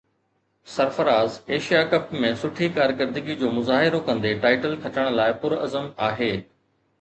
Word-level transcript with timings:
Sarfaraz 0.75 1.35
Asia 1.57 1.81
Cup 1.91 2.15
۾ 2.23 2.31
سٺي 2.43 2.69
ڪارڪردگي 2.77 3.35
جو 3.43 3.51
مظاهرو 3.59 4.01
ڪندي 4.09 4.33
ٽائيٽل 4.47 4.75
کٽڻ 4.87 5.13
لاءِ 5.21 5.37
پرعزم 5.45 5.87
آهي 6.09 6.33